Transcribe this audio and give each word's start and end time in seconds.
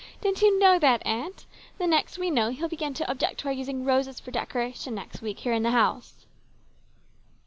Didn't 0.21 0.41
you 0.41 0.57
know 0.57 0.79
that 0.79 1.05
aunt? 1.05 1.45
The 1.77 1.85
next 1.85 2.17
we 2.17 2.31
know 2.31 2.49
he 2.49 2.59
will 2.59 2.69
begin 2.69 2.95
to 2.95 3.07
object 3.07 3.41
to 3.41 3.49
our 3.49 3.53
using 3.53 3.85
roses 3.85 4.19
for 4.19 4.31
decoration 4.31 4.95
next 4.95 5.21
week 5.21 5.37
here 5.41 5.53
in 5.53 5.61
the 5.61 5.69
house." 5.69 6.25